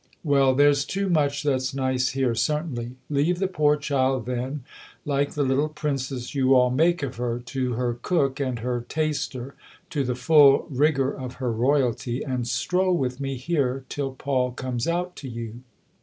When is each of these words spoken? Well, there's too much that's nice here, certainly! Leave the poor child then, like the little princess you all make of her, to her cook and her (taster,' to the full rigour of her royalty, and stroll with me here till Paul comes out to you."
Well, 0.23 0.55
there's 0.55 0.83
too 0.83 1.11
much 1.11 1.43
that's 1.43 1.75
nice 1.75 2.09
here, 2.09 2.33
certainly! 2.33 2.95
Leave 3.07 3.37
the 3.37 3.47
poor 3.47 3.77
child 3.77 4.25
then, 4.25 4.63
like 5.05 5.33
the 5.35 5.43
little 5.43 5.69
princess 5.69 6.33
you 6.33 6.55
all 6.55 6.71
make 6.71 7.03
of 7.03 7.17
her, 7.17 7.37
to 7.37 7.73
her 7.73 7.99
cook 8.01 8.39
and 8.39 8.57
her 8.61 8.83
(taster,' 8.89 9.53
to 9.91 10.03
the 10.03 10.15
full 10.15 10.65
rigour 10.71 11.11
of 11.11 11.35
her 11.35 11.51
royalty, 11.51 12.23
and 12.25 12.47
stroll 12.47 12.97
with 12.97 13.19
me 13.19 13.35
here 13.37 13.85
till 13.89 14.13
Paul 14.15 14.53
comes 14.53 14.87
out 14.87 15.15
to 15.17 15.29
you." 15.29 15.59